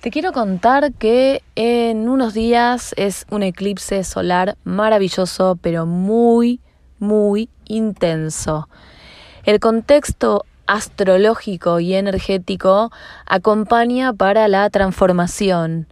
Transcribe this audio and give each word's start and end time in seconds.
Te 0.00 0.10
quiero 0.10 0.32
contar 0.32 0.94
que 0.94 1.42
en 1.56 2.08
unos 2.08 2.32
días 2.32 2.94
es 2.96 3.26
un 3.30 3.42
eclipse 3.42 4.02
solar 4.02 4.56
maravilloso, 4.64 5.58
pero 5.60 5.84
muy, 5.84 6.58
muy 6.98 7.50
intenso. 7.66 8.66
El 9.44 9.60
contexto 9.60 10.46
astrológico 10.66 11.80
y 11.80 11.92
energético 11.92 12.90
acompaña 13.26 14.14
para 14.14 14.48
la 14.48 14.70
transformación, 14.70 15.86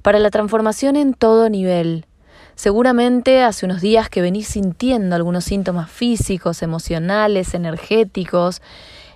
para 0.00 0.18
la 0.18 0.30
transformación 0.30 0.96
en 0.96 1.12
todo 1.12 1.50
nivel. 1.50 2.06
Seguramente 2.54 3.42
hace 3.42 3.66
unos 3.66 3.82
días 3.82 4.08
que 4.08 4.22
venís 4.22 4.48
sintiendo 4.48 5.14
algunos 5.14 5.44
síntomas 5.44 5.90
físicos, 5.90 6.62
emocionales, 6.62 7.52
energéticos, 7.52 8.62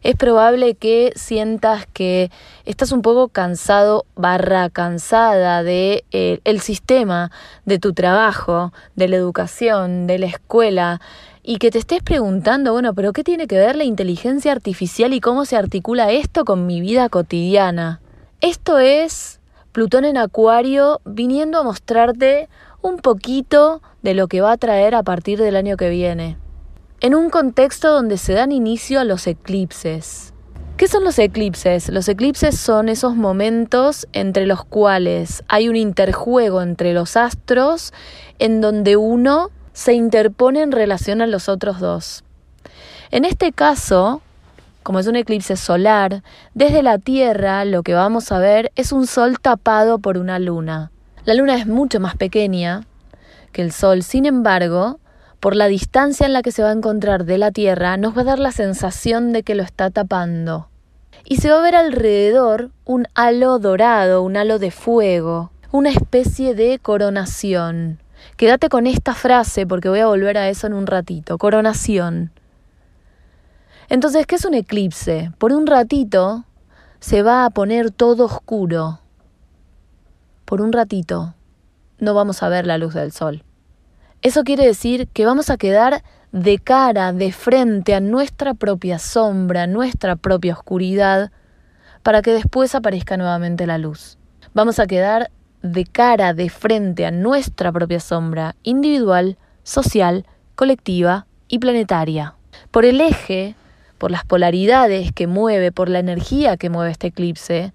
es 0.07 0.15
probable 0.15 0.77
que 0.77 1.13
sientas 1.17 1.85
que 1.93 2.31
estás 2.65 2.93
un 2.93 3.03
poco 3.03 3.27
cansado 3.27 4.07
barra 4.15 4.71
cansada 4.71 5.65
de 5.65 6.05
eh, 6.13 6.39
el 6.45 6.61
sistema 6.61 7.33
de 7.65 7.81
tu 7.81 7.93
trabajo, 7.93 8.73
de 8.95 9.09
la 9.09 9.17
educación, 9.17 10.07
de 10.07 10.21
la 10.21 10.27
escuela 10.27 11.01
y 11.43 11.59
que 11.59 11.73
te 11.73 11.79
estés 11.79 12.05
preguntando, 12.05 12.71
bueno, 12.71 12.95
pero 12.95 13.13
¿qué 13.13 13.25
tiene 13.25 13.49
que 13.49 13.59
ver 13.59 13.75
la 13.75 13.83
inteligencia 13.83 14.53
artificial 14.53 15.13
y 15.13 15.21
cómo 15.21 15.45
se 15.45 15.57
articula 15.57 16.13
esto 16.13 16.45
con 16.45 16.67
mi 16.67 16.81
vida 16.81 17.09
cotidiana? 17.09 18.01
Esto 18.41 18.79
es 18.79 19.41
Plutón 19.73 20.05
en 20.05 20.19
Acuario 20.19 21.01
viniendo 21.05 21.59
a 21.59 21.65
mostrarte 21.65 22.49
un 22.81 22.99
poquito 22.99 23.83
de 24.03 24.15
lo 24.15 24.29
que 24.29 24.41
va 24.41 24.53
a 24.53 24.57
traer 24.57 24.95
a 24.95 25.03
partir 25.03 25.41
del 25.41 25.57
año 25.57 25.77
que 25.77 25.91
viene 25.91 26.37
en 27.01 27.15
un 27.15 27.31
contexto 27.31 27.93
donde 27.93 28.17
se 28.17 28.33
dan 28.33 28.53
inicio 28.53 29.01
a 29.01 29.05
los 29.05 29.27
eclipses. 29.27 30.33
¿Qué 30.77 30.89
son 30.89 31.05
los 31.05 31.19
eclipses? 31.19 31.89
Los 31.89 32.09
eclipses 32.09 32.59
son 32.59 32.89
esos 32.89 33.17
momentos 33.17 34.07
entre 34.13 34.47
los 34.47 34.65
cuales 34.65 35.43
hay 35.49 35.69
un 35.69 35.77
interjuego 35.77 36.61
entre 36.61 36.93
los 36.93 37.17
astros 37.17 37.93
en 38.39 38.61
donde 38.61 38.97
uno 38.97 39.51
se 39.73 39.95
interpone 39.95 40.63
en 40.63 40.73
relación 40.73 41.23
a 41.23 41.27
los 41.27 41.49
otros 41.49 41.81
dos. 41.81 42.25
En 43.11 43.25
este 43.25 43.53
caso, 43.53 44.21
como 44.83 44.99
es 44.99 45.07
un 45.07 45.17
eclipse 45.17 45.57
solar, 45.57 46.23
desde 46.55 46.83
la 46.83 46.99
Tierra 46.99 47.65
lo 47.65 47.83
que 47.83 47.95
vamos 47.95 48.31
a 48.33 48.39
ver 48.39 48.73
es 48.77 48.93
un 48.93 49.07
sol 49.07 49.39
tapado 49.41 49.99
por 49.99 50.19
una 50.19 50.39
luna. 50.39 50.91
La 51.25 51.35
luna 51.35 51.57
es 51.57 51.67
mucho 51.67 52.01
más 52.01 52.17
pequeña 52.17 52.85
que 53.53 53.63
el 53.63 53.73
sol, 53.73 54.03
sin 54.03 54.27
embargo, 54.27 55.01
por 55.41 55.55
la 55.55 55.67
distancia 55.67 56.27
en 56.27 56.33
la 56.33 56.43
que 56.43 56.53
se 56.53 56.63
va 56.63 56.71
a 56.71 56.73
encontrar 56.73 57.25
de 57.25 57.39
la 57.39 57.51
Tierra, 57.53 57.97
nos 57.97 58.17
va 58.17 58.23
a 58.23 58.25
dar 58.25 58.39
la 58.39 58.53
sensación 58.53 59.33
de 59.33 59.43
que 59.43 59.55
lo 59.55 59.63
está 59.63 59.91
tapando. 59.91 60.69
Y 61.25 61.37
se 61.37 61.51
va 61.51 61.59
a 61.59 61.63
ver 61.63 61.75
alrededor 61.75 62.71
un 62.85 63.07
halo 63.15 63.59
dorado, 63.59 64.23
un 64.23 64.37
halo 64.37 64.59
de 64.59 64.71
fuego, 64.71 65.51
una 65.73 65.91
especie 65.91 66.55
de 66.55 66.79
coronación. 66.79 68.01
Quédate 68.37 68.69
con 68.69 68.87
esta 68.87 69.15
frase 69.15 69.67
porque 69.67 69.89
voy 69.89 70.01
a 70.01 70.07
volver 70.07 70.39
a 70.39 70.49
eso 70.49 70.67
en 70.67 70.75
un 70.75 70.87
ratito. 70.87 71.39
Coronación. 71.39 72.31
Entonces, 73.89 74.27
¿qué 74.27 74.37
es 74.37 74.45
un 74.45 74.55
eclipse? 74.55 75.33
Por 75.39 75.53
un 75.53 75.67
ratito 75.67 76.45
se 77.01 77.23
va 77.23 77.45
a 77.45 77.51
poner 77.51 77.91
todo 77.91 78.25
oscuro. 78.25 79.01
Por 80.45 80.61
un 80.61 80.73
ratito 80.73 81.35
no 81.99 82.15
vamos 82.15 82.43
a 82.43 82.49
ver 82.49 82.67
la 82.67 82.79
luz 82.79 82.95
del 82.95 83.13
sol. 83.13 83.43
Eso 84.23 84.45
quiere 84.45 84.65
decir 84.65 85.09
que 85.09 85.27
vamos 85.27 85.51
a 85.51 85.57
quedar 85.57 86.03
de 86.33 86.59
cara, 86.59 87.13
de 87.13 87.33
frente 87.33 87.95
a 87.95 88.01
nuestra 88.01 88.55
propia 88.55 88.99
sombra, 88.99 89.67
nuestra 89.67 90.17
propia 90.17 90.55
oscuridad, 90.55 91.31
para 92.03 92.23
que 92.23 92.33
después 92.33 92.75
aparezca 92.75 93.17
nuevamente 93.17 93.67
la 93.67 93.79
luz. 93.79 94.19
Vamos 94.55 94.79
a 94.79 94.87
quedar 94.87 95.31
de 95.63 95.85
cara, 95.85 96.35
de 96.35 96.49
frente 96.49 97.07
a 97.07 97.11
nuestra 97.11 97.73
propia 97.73 98.01
sombra 98.01 98.57
individual, 98.63 99.39
social, 99.63 100.27
colectiva 100.55 101.27
y 101.49 101.59
planetaria. 101.59 102.35
Por 102.71 102.85
el 102.85 103.01
eje, 103.01 103.55
por 103.99 104.11
las 104.11 104.25
polaridades 104.25 105.13
que 105.13 105.27
mueve, 105.27 105.73
por 105.73 105.89
la 105.89 105.99
energía 105.99 106.57
que 106.57 106.71
mueve 106.71 106.93
este 106.93 107.09
eclipse, 107.09 107.73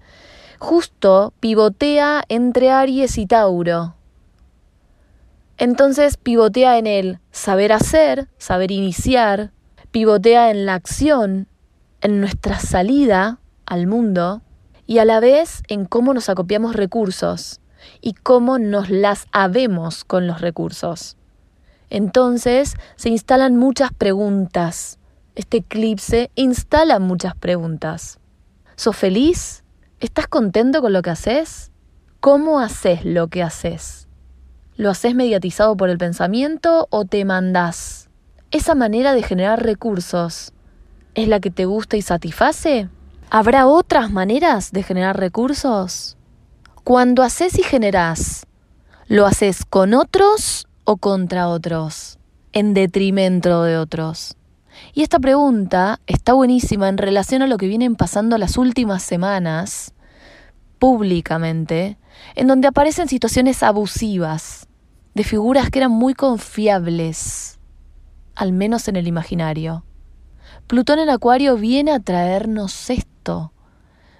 justo 0.58 1.32
pivotea 1.40 2.24
entre 2.28 2.70
Aries 2.70 3.18
y 3.18 3.26
Tauro, 3.26 3.94
entonces 5.62 6.16
pivotea 6.16 6.76
en 6.76 6.88
el 6.88 7.20
saber 7.30 7.72
hacer, 7.72 8.28
saber 8.36 8.72
iniciar, 8.72 9.52
pivotea 9.92 10.50
en 10.50 10.66
la 10.66 10.74
acción, 10.74 11.46
en 12.00 12.18
nuestra 12.18 12.58
salida 12.58 13.38
al 13.64 13.86
mundo 13.86 14.42
y 14.88 14.98
a 14.98 15.04
la 15.04 15.20
vez 15.20 15.62
en 15.68 15.84
cómo 15.84 16.14
nos 16.14 16.28
acopiamos 16.28 16.74
recursos 16.74 17.60
y 18.00 18.14
cómo 18.14 18.58
nos 18.58 18.90
las 18.90 19.28
habemos 19.30 20.02
con 20.02 20.26
los 20.26 20.40
recursos. 20.40 21.16
Entonces 21.90 22.74
se 22.96 23.10
instalan 23.10 23.56
muchas 23.56 23.92
preguntas. 23.92 24.98
Este 25.36 25.58
eclipse 25.58 26.32
instala 26.34 26.98
muchas 26.98 27.36
preguntas. 27.36 28.18
¿Sos 28.74 28.96
feliz? 28.96 29.62
¿Estás 30.00 30.26
contento 30.26 30.82
con 30.82 30.92
lo 30.92 31.02
que 31.02 31.10
haces? 31.10 31.70
¿Cómo 32.18 32.58
haces 32.58 33.04
lo 33.04 33.28
que 33.28 33.44
haces? 33.44 34.08
¿Lo 34.76 34.88
haces 34.88 35.14
mediatizado 35.14 35.76
por 35.76 35.90
el 35.90 35.98
pensamiento 35.98 36.86
o 36.88 37.04
te 37.04 37.26
mandás? 37.26 38.08
¿Esa 38.50 38.74
manera 38.74 39.12
de 39.12 39.22
generar 39.22 39.62
recursos 39.62 40.52
es 41.14 41.28
la 41.28 41.40
que 41.40 41.50
te 41.50 41.66
gusta 41.66 41.98
y 41.98 42.02
satisface? 42.02 42.88
¿Habrá 43.28 43.66
otras 43.66 44.10
maneras 44.10 44.72
de 44.72 44.82
generar 44.82 45.18
recursos? 45.18 46.16
Cuando 46.84 47.22
haces 47.22 47.58
y 47.58 47.62
generás, 47.62 48.46
¿lo 49.08 49.26
haces 49.26 49.66
con 49.66 49.92
otros 49.92 50.66
o 50.84 50.96
contra 50.96 51.48
otros? 51.48 52.18
En 52.54 52.72
detrimento 52.72 53.64
de 53.64 53.76
otros. 53.76 54.36
Y 54.94 55.02
esta 55.02 55.18
pregunta 55.18 56.00
está 56.06 56.32
buenísima 56.32 56.88
en 56.88 56.96
relación 56.96 57.42
a 57.42 57.46
lo 57.46 57.58
que 57.58 57.68
vienen 57.68 57.94
pasando 57.94 58.38
las 58.38 58.56
últimas 58.56 59.02
semanas 59.02 59.92
públicamente, 60.82 61.96
en 62.34 62.48
donde 62.48 62.66
aparecen 62.66 63.06
situaciones 63.06 63.62
abusivas 63.62 64.66
de 65.14 65.22
figuras 65.22 65.70
que 65.70 65.78
eran 65.78 65.92
muy 65.92 66.12
confiables, 66.12 67.60
al 68.34 68.52
menos 68.52 68.88
en 68.88 68.96
el 68.96 69.06
imaginario. 69.06 69.84
Plutón 70.66 70.98
en 70.98 71.08
Acuario 71.08 71.56
viene 71.56 71.92
a 71.92 72.00
traernos 72.00 72.90
esto. 72.90 73.52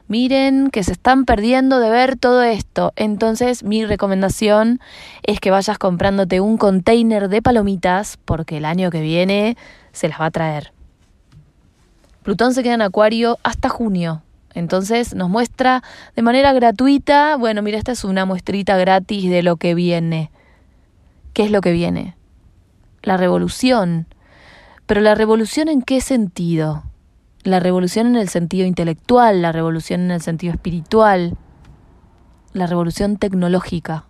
Miren 0.06 0.71
que 0.71 0.84
se 0.84 0.93
están 0.93 1.25
perdiendo 1.25 1.81
de 1.81 1.91
ver 1.91 2.17
todo 2.17 2.45
esto. 2.45 2.93
Entonces 2.95 3.65
mi 3.65 3.84
recomendación 3.84 4.78
es 5.25 5.41
que 5.41 5.51
vayas 5.51 5.78
comprándote 5.78 6.41
un 6.41 6.59
container 6.59 7.28
de 7.28 7.43
palomitas 7.43 8.19
porque 8.25 8.59
el 8.59 8.67
año 8.67 8.93
que 8.93 9.01
viene 9.01 9.56
se 9.91 10.09
las 10.09 10.21
va 10.21 10.27
a 10.27 10.31
traer. 10.31 10.72
Plutón 12.22 12.55
se 12.55 12.62
queda 12.62 12.75
en 12.75 12.83
Acuario 12.83 13.41
hasta 13.43 13.69
junio. 13.69 14.22
Entonces 14.55 15.15
nos 15.15 15.29
muestra 15.29 15.83
de 16.15 16.23
manera 16.23 16.53
gratuita, 16.53 17.37
bueno, 17.37 17.63
mira, 17.63 17.79
esta 17.79 17.93
es 17.93 18.05
una 18.05 18.25
muestrita 18.25 18.77
gratis 18.77 19.31
de 19.31 19.43
lo 19.43 19.57
que 19.57 19.75
viene. 19.75 20.31
¿Qué 21.33 21.45
es 21.45 21.51
lo 21.51 21.61
que 21.61 21.73
viene? 21.73 22.17
La 23.03 23.17
revolución. 23.17 24.07
Pero 24.87 25.01
la 25.01 25.15
revolución 25.15 25.69
en 25.69 25.83
qué 25.83 26.01
sentido? 26.01 26.85
La 27.45 27.61
revolución 27.61 28.09
en 28.09 28.17
el 28.17 28.29
sentido 28.29 28.67
intelectual, 28.67 29.43
la 29.43 29.53
revolución 29.53 30.03
en 30.03 30.11
el 30.11 30.21
sentido 30.21 30.53
espiritual, 30.53 31.37
la 32.53 32.67
revolución 32.67 33.17
tecnológica. 33.17 34.05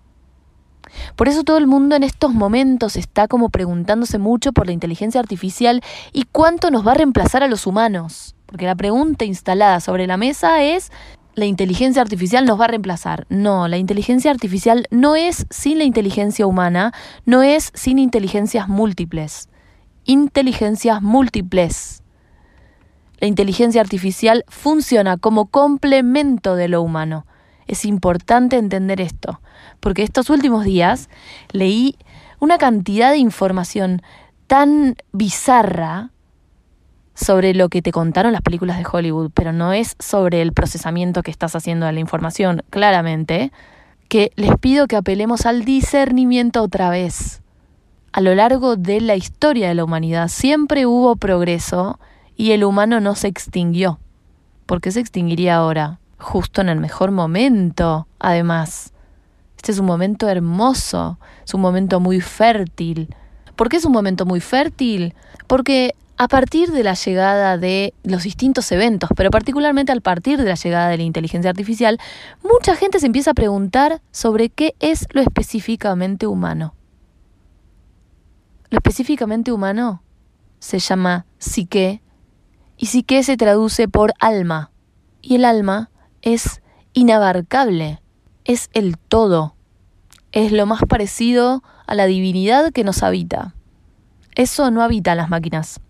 Por 1.17 1.29
eso 1.29 1.45
todo 1.45 1.57
el 1.57 1.67
mundo 1.67 1.97
en 1.97 2.03
estos 2.03 2.35
momentos 2.35 2.97
está 2.97 3.29
como 3.29 3.49
preguntándose 3.49 4.19
mucho 4.19 4.53
por 4.53 4.67
la 4.67 4.73
inteligencia 4.73 5.21
artificial 5.21 5.81
y 6.13 6.25
cuánto 6.25 6.71
nos 6.71 6.87
va 6.87 6.93
a 6.93 6.97
reemplazar 6.97 7.43
a 7.43 7.49
los 7.49 7.67
humanos. 7.67 8.35
Porque 8.53 8.67
la 8.67 8.75
pregunta 8.75 9.25
instalada 9.25 9.81
sobre 9.81 10.07
la 10.07 10.19
mesa 10.19 10.63
es, 10.63 10.93
¿la 11.35 11.47
inteligencia 11.47 12.03
artificial 12.03 12.45
nos 12.45 12.61
va 12.61 12.67
a 12.67 12.69
reemplazar? 12.69 13.26
No, 13.31 13.67
la 13.67 13.79
inteligencia 13.79 14.31
artificial 14.31 14.87
no 14.91 15.17
es 15.17 15.47
sin 15.49 15.79
la 15.79 15.85
inteligencia 15.85 16.47
humana, 16.47 16.93
no 17.25 17.43
es 17.43 17.73
sin 17.73 17.99
inteligencias 17.99 18.69
múltiples. 18.69 19.49
Inteligencias 20.05 21.00
múltiples. 21.00 22.03
La 23.21 23.26
inteligencia 23.26 23.81
artificial 23.81 24.44
funciona 24.49 25.17
como 25.17 25.47
complemento 25.47 26.55
de 26.55 26.69
lo 26.69 26.82
humano. 26.82 27.25
Es 27.67 27.87
importante 27.87 28.59
entender 28.59 29.00
esto, 29.00 29.41
porque 29.81 30.03
estos 30.03 30.29
últimos 30.29 30.67
días 30.67 31.09
leí 31.53 31.97
una 32.38 32.59
cantidad 32.59 33.12
de 33.12 33.17
información 33.17 34.03
tan 34.47 34.97
bizarra 35.12 36.12
sobre 37.14 37.55
lo 37.55 37.69
que 37.69 37.82
te 37.82 37.93
contaron 37.93 38.32
las 38.32 38.43
películas 38.43 38.79
de 38.79 38.87
Hollywood, 38.91 39.31
pero 39.35 39.53
no 39.53 39.73
es 39.73 39.97
sobre 39.99 40.43
el 40.43 40.53
procesamiento 40.53 41.23
que 41.23 41.31
estás 41.31 41.55
haciendo 41.55 41.87
de 41.87 41.93
la 41.93 42.00
información, 42.00 42.62
claramente, 42.70 43.53
que 44.09 44.32
les 44.37 44.56
pido 44.56 44.87
que 44.87 44.97
apelemos 44.97 45.47
al 45.47 45.64
discernimiento 45.64 46.62
otra 46.62 46.91
vez. 46.91 47.43
A 48.12 48.20
lo 48.20 48.35
largo 48.35 48.76
de 48.76 49.00
la 49.00 49.17
historia 49.17 49.69
de 49.69 49.75
la 49.75 49.85
humanidad 49.85 50.29
siempre 50.29 50.87
hubo 50.87 51.17
progreso 51.17 51.99
y 52.37 52.53
el 52.53 52.64
humano 52.64 53.00
no 53.00 53.14
se 53.14 53.29
extinguió. 53.29 53.99
¿Por 54.67 54.81
qué 54.81 54.91
se 54.91 55.00
extinguiría 55.00 55.56
ahora? 55.56 55.99
justo 56.23 56.61
en 56.61 56.69
el 56.69 56.81
mejor 56.81 57.11
momento, 57.11 58.06
además. 58.19 58.93
Este 59.56 59.73
es 59.73 59.79
un 59.79 59.87
momento 59.87 60.29
hermoso, 60.29 61.19
es 61.44 61.53
un 61.53 61.61
momento 61.61 62.00
muy 62.00 62.20
fértil. 62.20 63.14
¿Por 63.56 63.69
qué 63.69 63.76
es 63.76 63.85
un 63.85 63.93
momento 63.93 64.25
muy 64.25 64.41
fértil? 64.41 65.14
Porque 65.47 65.94
a 66.23 66.29
partir 66.29 66.71
de 66.71 66.85
la 66.85 66.95
llegada 66.95 67.59
de 67.59 67.95
los 68.05 68.23
distintos 68.23 68.71
eventos, 68.71 69.11
pero 69.17 69.31
particularmente 69.31 69.91
al 69.91 70.03
partir 70.03 70.39
de 70.39 70.49
la 70.49 70.55
llegada 70.55 70.89
de 70.89 70.99
la 70.99 71.03
inteligencia 71.03 71.51
artificial, 71.51 71.99
mucha 72.45 72.77
gente 72.77 73.01
se 73.01 73.07
empieza 73.07 73.33
a 73.33 73.35
preguntar 73.35 74.01
sobre 74.13 74.49
qué 74.49 74.77
es 74.79 75.09
lo 75.11 75.21
específicamente 75.21 76.29
humano. 76.29 76.77
Lo 78.71 78.79
específicamente 78.79 79.51
humano 79.51 80.05
se 80.61 80.79
llama 80.79 81.27
psique 81.39 82.03
y 82.77 82.87
psique 82.87 83.25
se 83.25 83.37
traduce 83.37 83.89
por 83.89 84.15
alma. 84.21 84.71
Y 85.23 85.35
el 85.35 85.45
alma 85.45 85.91
es 86.23 86.63
inabarcable, 86.93 88.01
es 88.45 88.71
el 88.75 88.97
todo, 88.97 89.57
es 90.31 90.53
lo 90.53 90.67
más 90.67 90.83
parecido 90.89 91.65
a 91.85 91.97
la 91.97 92.07
divinidad 92.07 92.71
que 92.71 92.85
nos 92.85 93.03
habita. 93.03 93.57
Eso 94.37 94.71
no 94.71 94.83
habita 94.83 95.17
las 95.17 95.29
máquinas 95.29 95.81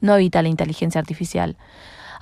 no 0.00 0.12
habita 0.12 0.42
la 0.42 0.48
inteligencia 0.48 1.00
artificial. 1.00 1.56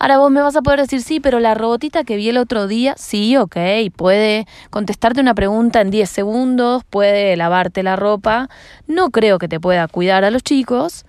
Ahora 0.01 0.19
vos 0.19 0.31
me 0.31 0.41
vas 0.41 0.55
a 0.55 0.63
poder 0.63 0.81
decir, 0.81 1.03
sí, 1.03 1.19
pero 1.19 1.41
la 1.41 1.55
robotita 1.55 2.05
que 2.05 2.17
vi 2.17 2.29
el 2.29 2.37
otro 2.37 2.69
día, 2.69 2.95
sí, 2.97 3.37
ok, 3.37 3.57
puede 3.97 4.47
contestarte 4.71 5.21
una 5.21 5.35
pregunta 5.35 5.81
en 5.81 5.91
10 5.91 6.09
segundos, 6.09 6.85
puede 6.85 7.37
lavarte 7.37 7.83
la 7.83 7.97
ropa, 7.97 8.49
no 8.87 9.11
creo 9.11 9.41
que 9.41 9.49
te 9.49 9.59
pueda 9.59 9.89
cuidar 9.89 10.23
a 10.23 10.31
los 10.31 10.45
chicos, 10.45 11.05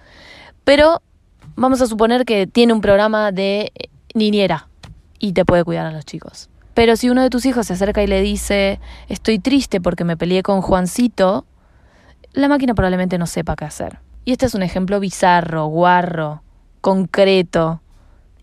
pero 0.64 1.04
vamos 1.56 1.82
a 1.82 1.86
suponer 1.86 2.26
que 2.26 2.48
tiene 2.48 2.74
un 2.74 2.82
programa 2.82 3.32
de 3.32 3.72
niñera 4.16 4.70
y 5.20 5.34
te 5.34 5.46
puede 5.46 5.64
cuidar 5.64 5.86
a 5.86 5.92
los 5.92 6.06
chicos. 6.06 6.50
Pero 6.74 6.96
si 6.96 7.12
uno 7.12 7.22
de 7.22 7.30
tus 7.30 7.46
hijos 7.46 7.68
se 7.68 7.74
acerca 7.74 8.02
y 8.02 8.08
le 8.08 8.22
dice, 8.22 8.80
estoy 9.08 9.38
triste 9.38 9.82
porque 9.82 10.04
me 10.04 10.18
peleé 10.18 10.42
con 10.42 10.62
Juancito, 10.62 11.46
la 12.34 12.48
máquina 12.48 12.74
probablemente 12.74 13.20
no 13.20 13.28
sepa 13.28 13.56
qué 13.56 13.66
hacer. 13.66 14.00
Y 14.26 14.32
este 14.32 14.48
es 14.48 14.56
un 14.56 14.64
ejemplo 14.64 15.00
bizarro, 15.00 15.68
guarro, 15.68 16.42
concreto. 16.82 17.82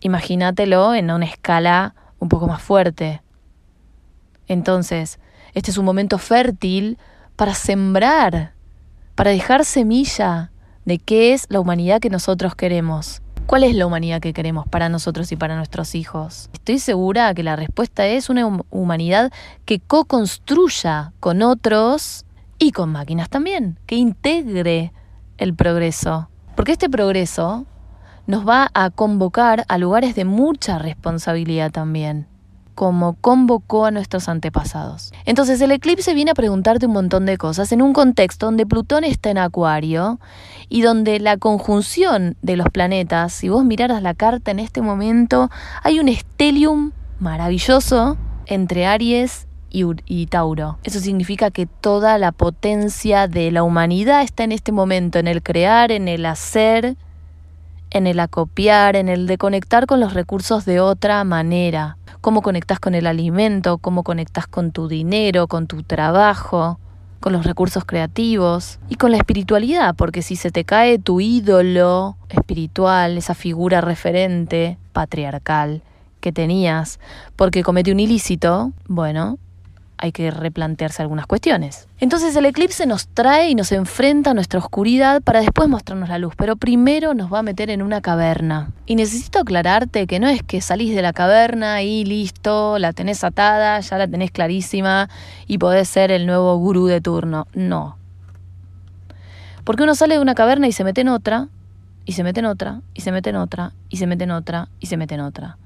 Imagínatelo 0.00 0.94
en 0.94 1.10
una 1.10 1.26
escala 1.26 1.94
un 2.18 2.28
poco 2.28 2.46
más 2.46 2.62
fuerte. 2.62 3.22
Entonces, 4.48 5.18
este 5.54 5.70
es 5.70 5.78
un 5.78 5.84
momento 5.84 6.18
fértil 6.18 6.98
para 7.36 7.54
sembrar, 7.54 8.52
para 9.14 9.30
dejar 9.30 9.64
semilla 9.64 10.50
de 10.84 10.98
qué 10.98 11.32
es 11.32 11.46
la 11.48 11.60
humanidad 11.60 12.00
que 12.00 12.10
nosotros 12.10 12.54
queremos. 12.54 13.22
¿Cuál 13.46 13.62
es 13.62 13.76
la 13.76 13.86
humanidad 13.86 14.20
que 14.20 14.32
queremos 14.32 14.66
para 14.66 14.88
nosotros 14.88 15.30
y 15.30 15.36
para 15.36 15.56
nuestros 15.56 15.94
hijos? 15.94 16.50
Estoy 16.52 16.80
segura 16.80 17.32
que 17.32 17.44
la 17.44 17.54
respuesta 17.54 18.06
es 18.06 18.28
una 18.28 18.60
humanidad 18.70 19.32
que 19.64 19.78
co-construya 19.78 21.12
con 21.20 21.42
otros 21.42 22.24
y 22.58 22.72
con 22.72 22.90
máquinas 22.90 23.28
también, 23.28 23.78
que 23.86 23.94
integre 23.94 24.92
el 25.38 25.54
progreso. 25.54 26.28
Porque 26.56 26.72
este 26.72 26.88
progreso 26.88 27.66
nos 28.26 28.46
va 28.46 28.70
a 28.74 28.90
convocar 28.90 29.64
a 29.68 29.78
lugares 29.78 30.14
de 30.14 30.24
mucha 30.24 30.78
responsabilidad 30.78 31.70
también, 31.70 32.26
como 32.74 33.14
convocó 33.14 33.86
a 33.86 33.90
nuestros 33.90 34.28
antepasados. 34.28 35.12
Entonces 35.24 35.60
el 35.60 35.70
eclipse 35.70 36.12
viene 36.12 36.32
a 36.32 36.34
preguntarte 36.34 36.86
un 36.86 36.92
montón 36.92 37.24
de 37.24 37.38
cosas 37.38 37.72
en 37.72 37.82
un 37.82 37.92
contexto 37.92 38.46
donde 38.46 38.66
Plutón 38.66 39.04
está 39.04 39.30
en 39.30 39.38
Acuario 39.38 40.18
y 40.68 40.82
donde 40.82 41.20
la 41.20 41.36
conjunción 41.36 42.36
de 42.42 42.56
los 42.56 42.68
planetas, 42.70 43.32
si 43.32 43.48
vos 43.48 43.64
miraras 43.64 44.02
la 44.02 44.14
carta 44.14 44.50
en 44.50 44.58
este 44.58 44.82
momento, 44.82 45.50
hay 45.82 46.00
un 46.00 46.08
estelium 46.08 46.92
maravilloso 47.20 48.18
entre 48.46 48.86
Aries 48.86 49.46
y, 49.70 49.84
y, 50.06 50.26
Tauro. 50.26 50.78
Eso 50.84 51.00
significa 51.00 51.50
que 51.50 51.66
toda 51.66 52.18
la 52.18 52.32
potencia 52.32 53.28
de 53.28 53.50
la 53.50 53.62
humanidad 53.62 54.22
está 54.22 54.44
en 54.44 54.52
este 54.52 54.72
momento, 54.72 55.18
en 55.18 55.28
el 55.28 55.42
crear, 55.42 55.92
en 55.92 56.08
el 56.08 56.24
hacer, 56.26 56.96
en 57.96 58.06
el 58.06 58.20
acopiar, 58.20 58.96
en 58.96 59.08
el 59.08 59.26
de 59.26 59.38
conectar 59.38 59.86
con 59.86 60.00
los 60.00 60.14
recursos 60.14 60.64
de 60.64 60.80
otra 60.80 61.24
manera. 61.24 61.96
Cómo 62.20 62.42
conectas 62.42 62.78
con 62.78 62.94
el 62.94 63.06
alimento, 63.06 63.78
cómo 63.78 64.02
conectas 64.02 64.46
con 64.46 64.72
tu 64.72 64.88
dinero, 64.88 65.46
con 65.46 65.66
tu 65.66 65.82
trabajo, 65.82 66.78
con 67.20 67.32
los 67.32 67.44
recursos 67.44 67.84
creativos 67.84 68.78
y 68.88 68.96
con 68.96 69.10
la 69.10 69.16
espiritualidad, 69.16 69.94
porque 69.96 70.22
si 70.22 70.36
se 70.36 70.50
te 70.50 70.64
cae 70.64 70.98
tu 70.98 71.20
ídolo 71.20 72.16
espiritual, 72.28 73.18
esa 73.18 73.34
figura 73.34 73.80
referente 73.80 74.78
patriarcal 74.92 75.82
que 76.20 76.32
tenías 76.32 77.00
porque 77.36 77.62
comete 77.62 77.92
un 77.92 78.00
ilícito, 78.00 78.72
bueno, 78.86 79.38
hay 79.98 80.12
que 80.12 80.30
replantearse 80.30 81.02
algunas 81.02 81.26
cuestiones. 81.26 81.88
Entonces 81.98 82.36
el 82.36 82.46
eclipse 82.46 82.86
nos 82.86 83.08
trae 83.08 83.50
y 83.50 83.54
nos 83.54 83.72
enfrenta 83.72 84.30
a 84.30 84.34
nuestra 84.34 84.58
oscuridad 84.58 85.22
para 85.22 85.40
después 85.40 85.68
mostrarnos 85.68 86.08
la 86.08 86.18
luz, 86.18 86.34
pero 86.36 86.56
primero 86.56 87.14
nos 87.14 87.32
va 87.32 87.38
a 87.38 87.42
meter 87.42 87.70
en 87.70 87.82
una 87.82 88.00
caverna. 88.00 88.72
Y 88.84 88.96
necesito 88.96 89.40
aclararte 89.40 90.06
que 90.06 90.20
no 90.20 90.28
es 90.28 90.42
que 90.42 90.60
salís 90.60 90.94
de 90.94 91.02
la 91.02 91.12
caverna 91.12 91.82
y 91.82 92.04
listo, 92.04 92.78
la 92.78 92.92
tenés 92.92 93.24
atada, 93.24 93.80
ya 93.80 93.98
la 93.98 94.06
tenés 94.06 94.30
clarísima 94.30 95.08
y 95.46 95.58
podés 95.58 95.88
ser 95.88 96.10
el 96.10 96.26
nuevo 96.26 96.56
gurú 96.58 96.86
de 96.86 97.00
turno. 97.00 97.46
No. 97.54 97.96
Porque 99.64 99.82
uno 99.82 99.94
sale 99.94 100.16
de 100.16 100.20
una 100.20 100.34
caverna 100.34 100.68
y 100.68 100.72
se 100.72 100.84
mete 100.84 101.00
en 101.00 101.08
otra, 101.08 101.48
y 102.04 102.12
se 102.12 102.22
mete 102.22 102.40
en 102.40 102.46
otra, 102.46 102.82
y 102.94 103.00
se 103.00 103.10
mete 103.10 103.30
en 103.30 103.36
otra, 103.36 103.72
y 103.88 103.96
se 103.96 104.06
mete 104.06 104.24
en 104.24 104.30
otra, 104.30 104.68
y 104.78 104.86
se 104.86 104.96
mete 104.96 105.14
en 105.14 105.20
otra. 105.20 105.58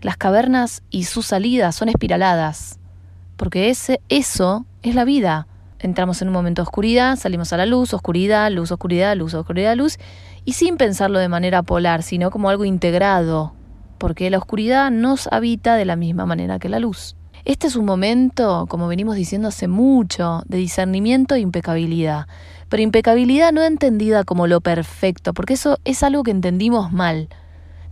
Las 0.00 0.16
cavernas 0.16 0.82
y 0.90 1.04
sus 1.04 1.26
salidas 1.26 1.76
son 1.76 1.88
espiraladas 1.90 2.78
porque 3.36 3.70
ese, 3.70 4.00
eso 4.08 4.66
es 4.82 4.94
la 4.94 5.04
vida. 5.04 5.46
Entramos 5.78 6.22
en 6.22 6.28
un 6.28 6.34
momento 6.34 6.62
de 6.62 6.64
oscuridad, 6.64 7.16
salimos 7.16 7.52
a 7.52 7.56
la 7.56 7.66
luz, 7.66 7.92
oscuridad, 7.92 8.50
luz, 8.52 8.70
oscuridad, 8.70 9.16
luz, 9.16 9.34
oscuridad, 9.34 9.76
luz, 9.76 9.98
y 10.44 10.52
sin 10.52 10.76
pensarlo 10.76 11.18
de 11.18 11.28
manera 11.28 11.62
polar, 11.62 12.02
sino 12.02 12.30
como 12.30 12.50
algo 12.50 12.64
integrado, 12.64 13.54
porque 13.98 14.30
la 14.30 14.38
oscuridad 14.38 14.90
nos 14.90 15.26
habita 15.32 15.74
de 15.74 15.84
la 15.84 15.96
misma 15.96 16.26
manera 16.26 16.58
que 16.58 16.68
la 16.68 16.78
luz. 16.78 17.16
Este 17.44 17.66
es 17.66 17.74
un 17.74 17.84
momento, 17.84 18.66
como 18.68 18.86
venimos 18.86 19.16
diciendo 19.16 19.48
hace 19.48 19.66
mucho, 19.66 20.42
de 20.46 20.58
discernimiento 20.58 21.34
e 21.34 21.40
impecabilidad, 21.40 22.28
pero 22.68 22.82
impecabilidad 22.84 23.52
no 23.52 23.64
entendida 23.64 24.22
como 24.22 24.46
lo 24.46 24.60
perfecto, 24.60 25.34
porque 25.34 25.54
eso 25.54 25.78
es 25.84 26.04
algo 26.04 26.22
que 26.22 26.30
entendimos 26.30 26.92
mal 26.92 27.28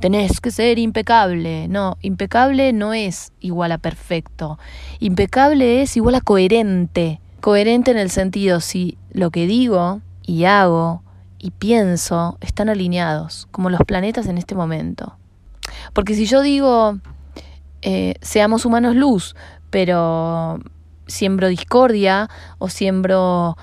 tenés 0.00 0.40
que 0.40 0.50
ser 0.50 0.78
impecable. 0.78 1.68
No, 1.68 1.96
impecable 2.00 2.72
no 2.72 2.92
es 2.92 3.32
igual 3.40 3.72
a 3.72 3.78
perfecto. 3.78 4.58
Impecable 4.98 5.82
es 5.82 5.96
igual 5.96 6.16
a 6.16 6.20
coherente. 6.20 7.20
Coherente 7.40 7.90
en 7.90 7.98
el 7.98 8.10
sentido 8.10 8.60
si 8.60 8.98
lo 9.12 9.30
que 9.30 9.46
digo 9.46 10.00
y 10.26 10.44
hago 10.44 11.02
y 11.38 11.52
pienso 11.52 12.36
están 12.40 12.68
alineados, 12.68 13.48
como 13.50 13.70
los 13.70 13.80
planetas 13.86 14.26
en 14.26 14.36
este 14.36 14.54
momento. 14.54 15.16
Porque 15.92 16.14
si 16.14 16.26
yo 16.26 16.42
digo, 16.42 16.98
eh, 17.82 18.14
seamos 18.20 18.64
humanos 18.64 18.94
luz, 18.94 19.36
pero 19.70 20.60
siembro 21.06 21.48
discordia 21.48 22.28
o 22.58 22.68
siembro 22.68 23.56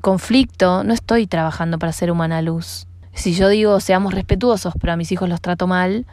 conflicto, 0.00 0.82
no 0.82 0.92
estoy 0.92 1.26
trabajando 1.26 1.78
para 1.78 1.92
ser 1.92 2.10
humana 2.10 2.42
luz. 2.42 2.86
Si 3.12 3.34
yo 3.34 3.48
digo 3.48 3.78
seamos 3.80 4.14
respetuosos, 4.14 4.74
pero 4.80 4.92
a 4.92 4.96
mis 4.96 5.12
hijos 5.12 5.28
los 5.28 5.40
trato 5.40 5.66
mal, 5.66 6.06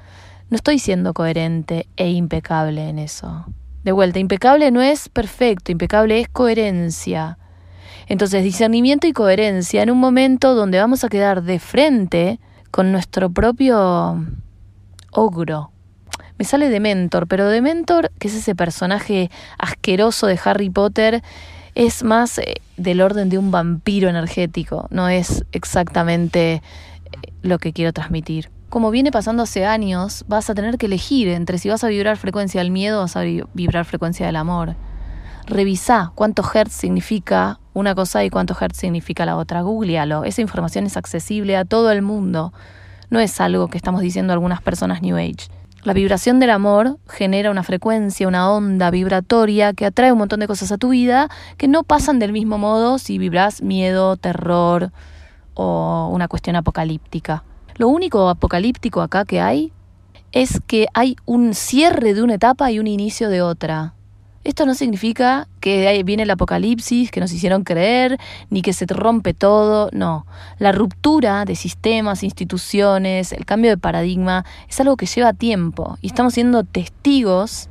no 0.50 0.56
estoy 0.56 0.80
siendo 0.80 1.14
coherente 1.14 1.88
e 1.96 2.10
impecable 2.10 2.90
en 2.90 3.00
eso. 3.00 3.46
De 3.84 3.92
vuelta, 3.92 4.20
impecable 4.20 4.72
no 4.72 4.82
es 4.82 5.10
perfecto, 5.10 5.72
impecable 5.72 6.20
es 6.20 6.28
coherencia. 6.28 7.38
Entonces, 8.08 8.44
discernimiento 8.44 9.08
y 9.08 9.14
coherencia 9.14 9.84
en 9.84 9.92
un 9.92 10.00
momento 10.00 10.56
donde 10.56 10.80
vamos 10.80 11.04
a 11.04 11.10
quedar 11.10 11.44
de 11.44 11.60
frente 11.60 12.40
con 12.72 12.92
nuestro 12.92 13.30
propio 13.30 14.26
ogro. 15.12 15.72
Me 16.38 16.46
sale 16.46 16.70
de 16.70 16.80
Mentor, 16.80 17.28
pero 17.28 17.48
de 17.50 17.62
Mentor, 17.62 18.12
que 18.18 18.28
es 18.28 18.36
ese 18.36 18.56
personaje 18.56 19.30
asqueroso 19.58 20.26
de 20.28 20.40
Harry 20.44 20.70
Potter, 20.70 21.22
es 21.80 22.04
más 22.04 22.40
eh, 22.40 22.56
del 22.76 23.00
orden 23.00 23.30
de 23.30 23.38
un 23.38 23.52
vampiro 23.52 24.10
energético, 24.10 24.88
no 24.92 25.08
es 25.08 25.46
exactamente 25.54 26.62
lo 27.42 27.58
que 27.58 27.72
quiero 27.72 27.94
transmitir. 27.94 28.50
Como 28.68 28.92
viene 28.92 29.14
pasando 29.14 29.44
hace 29.44 29.66
años, 29.66 30.26
vas 30.28 30.50
a 30.50 30.56
tener 30.56 30.78
que 30.78 30.88
elegir 30.88 31.30
entre 31.30 31.58
si 31.58 31.70
vas 31.70 31.86
a 31.86 31.88
vibrar 31.88 32.18
frecuencia 32.18 32.60
del 32.60 32.72
miedo 32.72 32.98
o 32.98 33.02
vas 33.04 33.16
a 33.16 33.22
vibrar 33.54 33.86
frecuencia 33.86 34.26
del 34.26 34.36
amor. 34.36 34.76
Revisa 35.48 36.12
cuánto 36.16 36.44
hertz 36.54 36.74
significa 36.74 37.62
una 37.74 37.96
cosa 37.96 38.26
y 38.26 38.30
cuánto 38.30 38.58
hertz 38.60 38.78
significa 38.78 39.26
la 39.26 39.38
otra. 39.38 39.62
Googlealo. 39.62 40.26
Esa 40.26 40.42
información 40.42 40.86
es 40.86 40.98
accesible 40.98 41.56
a 41.56 41.64
todo 41.64 41.92
el 41.92 42.02
mundo. 42.02 42.52
No 43.10 43.22
es 43.22 43.40
algo 43.40 43.70
que 43.70 43.78
estamos 43.78 44.02
diciendo 44.02 44.34
algunas 44.34 44.62
personas 44.62 45.02
New 45.02 45.16
Age. 45.16 45.48
La 45.84 45.94
vibración 45.94 46.40
del 46.42 46.50
amor 46.50 46.98
genera 47.08 47.52
una 47.52 47.64
frecuencia, 47.64 48.28
una 48.28 48.52
onda 48.52 48.92
vibratoria 48.92 49.72
que 49.74 49.86
atrae 49.86 50.12
un 50.12 50.18
montón 50.18 50.42
de 50.42 50.48
cosas 50.48 50.74
a 50.74 50.78
tu 50.78 50.90
vida 50.90 51.30
que 51.58 51.70
no 51.70 51.84
pasan 51.84 52.20
del 52.20 52.34
mismo 52.34 52.58
modo 52.58 52.98
si 53.00 53.18
vibras 53.18 53.62
miedo, 53.62 54.18
terror, 54.18 54.92
o 55.54 56.10
una 56.12 56.28
cuestión 56.28 56.58
apocalíptica. 56.58 57.44
Lo 57.78 57.88
único 57.88 58.28
apocalíptico 58.28 59.02
acá 59.02 59.24
que 59.24 59.40
hay 59.40 59.72
es 60.34 60.62
que 60.68 60.88
hay 60.94 61.16
un 61.26 61.54
cierre 61.54 62.14
de 62.14 62.24
una 62.24 62.36
etapa 62.36 62.70
y 62.72 62.80
un 62.80 62.88
inicio 62.88 63.30
de 63.30 63.42
otra. 63.42 63.94
Esto 64.44 64.66
no 64.66 64.74
significa 64.74 65.48
que 65.60 66.02
viene 66.04 66.24
el 66.24 66.32
apocalipsis, 66.32 67.12
que 67.12 67.20
nos 67.20 67.32
hicieron 67.32 67.64
creer, 67.64 68.18
ni 68.50 68.62
que 68.62 68.72
se 68.72 68.86
rompe 68.88 69.34
todo, 69.34 69.90
no. 69.92 70.26
La 70.60 70.72
ruptura 70.72 71.44
de 71.46 71.56
sistemas, 71.56 72.24
instituciones, 72.24 73.34
el 73.34 73.46
cambio 73.46 73.70
de 73.72 73.78
paradigma, 73.78 74.46
es 74.70 74.80
algo 74.80 74.96
que 74.96 75.06
lleva 75.06 75.34
tiempo 75.34 75.98
y 76.02 76.08
estamos 76.08 76.34
siendo 76.34 76.64
testigos 76.64 77.70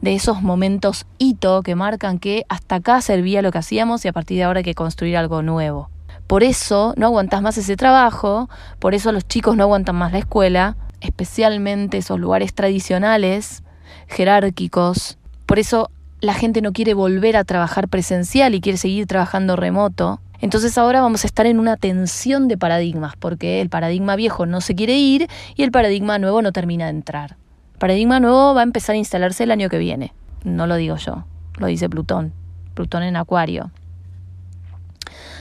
de 0.00 0.14
esos 0.14 0.40
momentos 0.40 1.06
hito 1.18 1.62
que 1.62 1.74
marcan 1.74 2.18
que 2.18 2.44
hasta 2.48 2.76
acá 2.76 3.00
servía 3.00 3.42
lo 3.42 3.50
que 3.50 3.58
hacíamos 3.58 4.04
y 4.04 4.08
a 4.08 4.12
partir 4.12 4.38
de 4.38 4.44
ahora 4.44 4.58
hay 4.58 4.64
que 4.64 4.74
construir 4.74 5.16
algo 5.16 5.42
nuevo. 5.42 5.90
Por 6.26 6.42
eso 6.42 6.94
no 6.96 7.06
aguantas 7.06 7.42
más 7.42 7.58
ese 7.58 7.76
trabajo, 7.76 8.48
por 8.78 8.94
eso 8.94 9.12
los 9.12 9.28
chicos 9.28 9.56
no 9.56 9.64
aguantan 9.64 9.96
más 9.96 10.12
la 10.12 10.18
escuela, 10.18 10.76
especialmente 11.00 11.98
esos 11.98 12.18
lugares 12.18 12.54
tradicionales, 12.54 13.62
jerárquicos. 14.08 15.18
Por 15.46 15.58
eso 15.58 15.90
la 16.20 16.34
gente 16.34 16.60
no 16.60 16.72
quiere 16.72 16.94
volver 16.94 17.36
a 17.36 17.44
trabajar 17.44 17.88
presencial 17.88 18.54
y 18.54 18.60
quiere 18.60 18.78
seguir 18.78 19.06
trabajando 19.06 19.56
remoto. 19.56 20.20
Entonces 20.40 20.76
ahora 20.76 21.00
vamos 21.00 21.24
a 21.24 21.26
estar 21.26 21.46
en 21.46 21.58
una 21.58 21.76
tensión 21.76 22.48
de 22.48 22.58
paradigmas, 22.58 23.16
porque 23.16 23.60
el 23.60 23.70
paradigma 23.70 24.16
viejo 24.16 24.44
no 24.44 24.60
se 24.60 24.74
quiere 24.74 24.96
ir 24.98 25.28
y 25.54 25.62
el 25.62 25.70
paradigma 25.70 26.18
nuevo 26.18 26.42
no 26.42 26.52
termina 26.52 26.84
de 26.84 26.90
entrar 26.90 27.36
paradigma 27.76 28.20
nuevo 28.20 28.54
va 28.54 28.60
a 28.60 28.64
empezar 28.64 28.94
a 28.94 28.98
instalarse 28.98 29.44
el 29.44 29.50
año 29.50 29.68
que 29.68 29.78
viene. 29.78 30.12
No 30.44 30.66
lo 30.66 30.76
digo 30.76 30.96
yo, 30.96 31.24
lo 31.58 31.66
dice 31.66 31.88
Plutón. 31.88 32.32
Plutón 32.74 33.02
en 33.02 33.16
Acuario. 33.16 33.70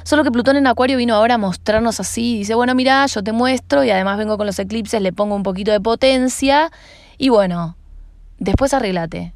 Solo 0.04 0.24
que 0.24 0.32
Plutón 0.32 0.56
en 0.56 0.68
Acuario 0.68 0.98
vino 0.98 1.16
ahora 1.16 1.36
a 1.36 1.38
mostrarnos 1.38 2.00
así. 2.00 2.38
Dice, 2.38 2.56
bueno, 2.56 2.76
mira, 2.76 3.06
yo 3.08 3.24
te 3.24 3.32
muestro 3.32 3.84
y 3.84 3.90
además 3.90 4.18
vengo 4.18 4.38
con 4.38 4.46
los 4.46 4.60
eclipses, 4.60 5.02
le 5.02 5.12
pongo 5.12 5.36
un 5.36 5.44
poquito 5.44 5.72
de 5.72 5.82
potencia. 5.82 6.72
Y 7.18 7.30
bueno, 7.30 7.76
después 8.38 8.74
arreglate. 8.74 9.34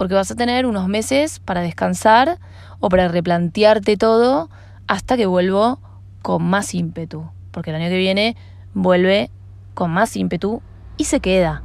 Porque 0.00 0.14
vas 0.14 0.30
a 0.30 0.34
tener 0.34 0.64
unos 0.64 0.88
meses 0.88 1.40
para 1.40 1.60
descansar 1.60 2.38
o 2.78 2.88
para 2.88 3.08
replantearte 3.08 3.98
todo 3.98 4.48
hasta 4.86 5.14
que 5.18 5.26
vuelvo 5.26 5.78
con 6.22 6.42
más 6.42 6.72
ímpetu. 6.72 7.28
Porque 7.50 7.68
el 7.68 7.76
año 7.76 7.90
que 7.90 7.98
viene 7.98 8.34
vuelve 8.72 9.30
con 9.74 9.90
más 9.90 10.16
ímpetu 10.16 10.62
y 10.96 11.04
se 11.04 11.20
queda 11.20 11.62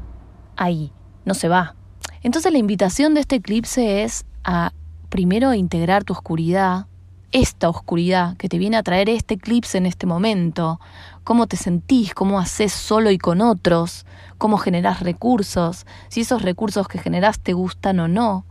ahí, 0.57 0.91
no 1.23 1.33
se 1.33 1.47
va. 1.47 1.75
Entonces 2.23 2.51
la 2.51 2.57
invitación 2.57 3.13
de 3.13 3.21
este 3.21 3.37
eclipse 3.37 4.03
es 4.03 4.25
a 4.43 4.73
primero 5.07 5.53
integrar 5.53 6.03
tu 6.03 6.11
oscuridad, 6.11 6.87
esta 7.31 7.69
oscuridad 7.69 8.35
que 8.35 8.49
te 8.49 8.57
viene 8.57 8.75
a 8.75 8.83
traer 8.83 9.07
este 9.07 9.35
eclipse 9.35 9.77
en 9.77 9.85
este 9.85 10.07
momento, 10.07 10.81
cómo 11.25 11.47
te 11.47 11.57
sentís, 11.57 12.13
cómo 12.13 12.39
haces 12.39 12.71
solo 12.71 13.11
y 13.11 13.17
con 13.17 13.41
otros, 13.41 14.05
cómo 14.37 14.57
generás 14.57 15.01
recursos, 15.01 15.85
si 16.07 16.21
esos 16.21 16.41
recursos 16.41 16.87
que 16.87 16.99
generás 16.99 17.41
te 17.41 17.51
gustan 17.51 17.99
o 17.99 18.07
no, 18.07 18.45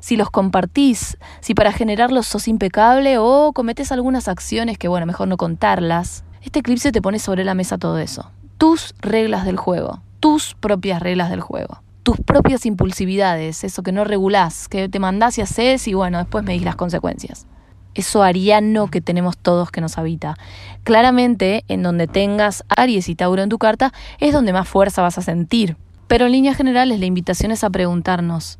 si 0.00 0.16
los 0.16 0.30
compartís, 0.30 1.18
si 1.40 1.52
para 1.52 1.72
generarlos 1.72 2.26
sos 2.26 2.48
impecable 2.48 3.18
o 3.18 3.52
cometes 3.52 3.92
algunas 3.92 4.28
acciones 4.28 4.78
que, 4.78 4.88
bueno, 4.88 5.04
mejor 5.04 5.28
no 5.28 5.36
contarlas. 5.36 6.24
Este 6.40 6.60
eclipse 6.60 6.92
te 6.92 7.02
pone 7.02 7.18
sobre 7.18 7.44
la 7.44 7.54
mesa 7.54 7.76
todo 7.76 7.98
eso. 7.98 8.30
Tus 8.56 8.94
reglas 9.02 9.44
del 9.44 9.58
juego 9.58 10.00
tus 10.24 10.54
propias 10.54 11.02
reglas 11.02 11.28
del 11.28 11.42
juego, 11.42 11.82
tus 12.02 12.16
propias 12.16 12.64
impulsividades, 12.64 13.62
eso 13.62 13.82
que 13.82 13.92
no 13.92 14.04
regulás, 14.04 14.68
que 14.68 14.88
te 14.88 14.98
mandás 14.98 15.36
y 15.36 15.42
haces 15.42 15.86
y 15.86 15.92
bueno, 15.92 16.16
después 16.16 16.42
me 16.44 16.54
dis 16.54 16.62
las 16.62 16.76
consecuencias. 16.76 17.46
Eso 17.94 18.22
ariano 18.22 18.88
que 18.88 19.00
tenemos 19.00 19.36
todos 19.36 19.70
que 19.70 19.80
nos 19.80 19.98
habita. 19.98 20.36
Claramente, 20.82 21.64
en 21.68 21.82
donde 21.82 22.06
tengas 22.06 22.64
Aries 22.68 23.08
y 23.08 23.14
Tauro 23.14 23.42
en 23.42 23.48
tu 23.48 23.58
carta, 23.58 23.92
es 24.18 24.32
donde 24.32 24.52
más 24.52 24.68
fuerza 24.68 25.02
vas 25.02 25.18
a 25.18 25.22
sentir. 25.22 25.76
Pero 26.08 26.26
en 26.26 26.32
líneas 26.32 26.56
generales, 26.56 27.00
la 27.00 27.06
invitación 27.06 27.50
es 27.50 27.64
a 27.64 27.70
preguntarnos, 27.70 28.58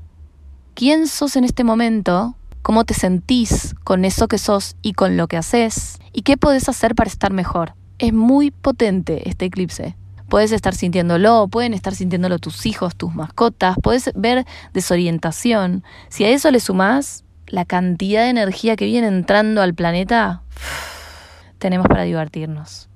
¿quién 0.75 1.07
sos 1.07 1.37
en 1.37 1.45
este 1.45 1.65
momento? 1.65 2.37
¿Cómo 2.63 2.85
te 2.85 2.95
sentís 2.95 3.75
con 3.85 4.05
eso 4.07 4.27
que 4.27 4.39
sos 4.39 4.77
y 4.81 4.95
con 4.95 5.17
lo 5.17 5.29
que 5.29 5.37
haces? 5.37 5.99
¿Y 6.13 6.23
qué 6.23 6.37
podés 6.37 6.69
hacer 6.69 6.95
para 6.95 7.11
estar 7.11 7.33
mejor? 7.33 7.75
Es 7.99 8.13
muy 8.13 8.51
potente 8.51 9.29
este 9.29 9.45
eclipse. 9.45 9.97
Puedes 10.31 10.51
estar 10.53 10.75
sintiéndolo, 10.75 11.47
pueden 11.49 11.75
estar 11.75 11.95
sintiéndolo 11.95 12.39
tus 12.39 12.65
hijos, 12.65 12.97
tus 12.97 13.15
mascotas, 13.15 13.77
puedes 13.83 14.11
ver 14.15 14.47
desorientación. 14.73 15.85
Si 16.09 16.25
a 16.25 16.31
eso 16.31 16.51
le 16.51 16.61
sumás 16.61 17.25
la 17.55 17.65
cantidad 17.65 18.23
de 18.23 18.31
energía 18.31 18.77
que 18.77 18.85
viene 18.85 19.07
entrando 19.07 19.63
al 19.63 19.75
planeta, 19.75 20.43
tenemos 21.59 21.87
para 21.87 22.03
divertirnos. 22.03 22.89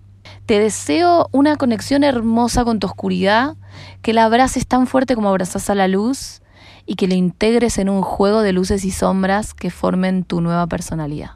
Te 0.47 0.59
deseo 0.59 1.29
una 1.33 1.57
conexión 1.57 2.05
hermosa 2.05 2.65
con 2.65 2.81
tu 2.81 2.87
oscuridad, 2.87 3.57
que 4.03 4.13
la 4.13 4.25
abraces 4.25 4.67
tan 4.67 4.87
fuerte 4.87 5.15
como 5.15 5.29
abrazas 5.29 5.71
a 5.71 5.75
la 5.75 5.89
luz 5.89 6.43
y 6.87 6.97
que 6.97 7.07
lo 7.07 7.15
integres 7.15 7.79
en 7.79 7.89
un 7.89 8.03
juego 8.03 8.41
de 8.41 8.53
luces 8.53 8.85
y 8.85 8.91
sombras 8.91 9.55
que 9.55 9.71
formen 9.71 10.25
tu 10.25 10.41
nueva 10.41 10.67
personalidad. 10.67 11.33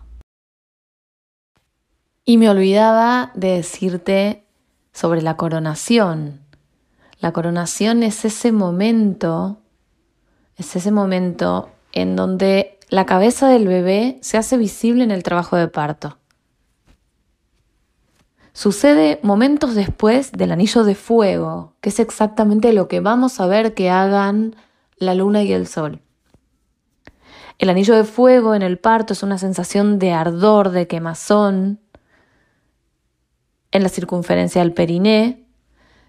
Y 2.24 2.38
me 2.38 2.48
olvidaba 2.48 3.32
de 3.34 3.56
decirte 3.56 4.44
sobre 4.92 5.22
la 5.22 5.36
coronación. 5.36 6.40
La 7.20 7.32
coronación 7.32 8.02
es 8.02 8.24
ese 8.24 8.50
momento, 8.50 9.58
es 10.56 10.74
ese 10.74 10.90
momento 10.90 11.70
en 11.92 12.16
donde 12.16 12.78
la 12.92 13.06
cabeza 13.06 13.48
del 13.48 13.66
bebé 13.66 14.18
se 14.20 14.36
hace 14.36 14.58
visible 14.58 15.02
en 15.02 15.10
el 15.10 15.22
trabajo 15.22 15.56
de 15.56 15.66
parto. 15.66 16.18
Sucede 18.52 19.18
momentos 19.22 19.74
después 19.74 20.30
del 20.30 20.52
anillo 20.52 20.84
de 20.84 20.94
fuego, 20.94 21.72
que 21.80 21.88
es 21.88 21.98
exactamente 21.98 22.74
lo 22.74 22.88
que 22.88 23.00
vamos 23.00 23.40
a 23.40 23.46
ver 23.46 23.72
que 23.72 23.88
hagan 23.88 24.56
la 24.98 25.14
luna 25.14 25.42
y 25.42 25.54
el 25.54 25.66
sol. 25.68 26.02
El 27.58 27.70
anillo 27.70 27.96
de 27.96 28.04
fuego 28.04 28.54
en 28.54 28.60
el 28.60 28.78
parto 28.78 29.14
es 29.14 29.22
una 29.22 29.38
sensación 29.38 29.98
de 29.98 30.12
ardor, 30.12 30.68
de 30.68 30.86
quemazón, 30.86 31.80
en 33.70 33.82
la 33.82 33.88
circunferencia 33.88 34.60
del 34.60 34.74
periné, 34.74 35.46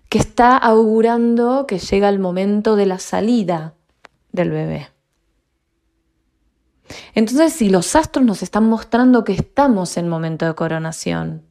que 0.09 0.17
está 0.17 0.57
augurando 0.57 1.65
que 1.65 1.79
llega 1.79 2.09
el 2.09 2.19
momento 2.19 2.75
de 2.75 2.87
la 2.87 2.99
salida 2.99 3.73
del 4.33 4.51
bebé. 4.51 4.92
Entonces, 7.13 7.53
si 7.53 7.69
los 7.69 7.95
astros 7.95 8.25
nos 8.25 8.43
están 8.43 8.67
mostrando 8.67 9.23
que 9.23 9.33
estamos 9.33 9.97
en 9.97 10.09
momento 10.09 10.45
de 10.45 10.55
coronación, 10.55 11.43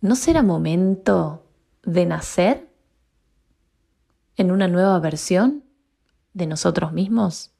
¿no 0.00 0.14
será 0.16 0.42
momento 0.42 1.44
de 1.82 2.06
nacer 2.06 2.68
en 4.36 4.50
una 4.50 4.68
nueva 4.68 4.98
versión 5.00 5.64
de 6.34 6.46
nosotros 6.46 6.92
mismos? 6.92 7.55